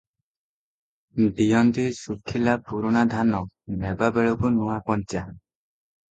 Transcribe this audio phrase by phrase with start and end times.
[1.39, 3.41] ଦିଅନ୍ତି ଶୁଖିଲା ପୁରୁଣା ଧାନ,
[3.83, 5.23] ନେବା ବେଳକୁ ନୂଆ କଞ୍ଚା।